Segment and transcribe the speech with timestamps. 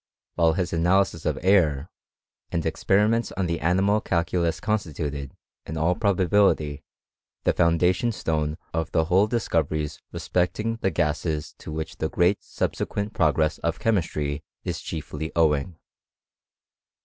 [0.33, 1.91] While s analysis of air,
[2.51, 5.35] and experiments on the animal Iculus constituted,
[5.67, 6.81] in all probability,
[7.43, 13.13] the foundation 3ne of the whole discoveries respecting the gases to lich the great subsequent
[13.13, 15.77] progress of chemistry ia iefly owing.